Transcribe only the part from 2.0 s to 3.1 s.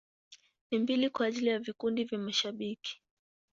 vya mashabiki.